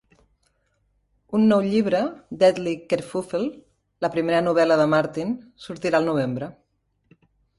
[1.39, 1.99] Un nou llibre,
[2.43, 3.43] "Deadly Kerfuffle",
[4.07, 5.35] la primera novel·la de Martin,
[5.67, 6.49] sortirà al novembre.